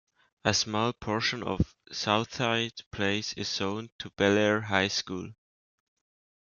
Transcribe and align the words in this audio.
A 0.43 0.55
small 0.55 0.93
portion 0.93 1.43
of 1.43 1.75
Southside 1.91 2.73
Place 2.91 3.33
is 3.33 3.49
zoned 3.49 3.91
to 3.99 4.09
Bellaire 4.09 4.61
High 4.61 4.87
School. 4.87 5.33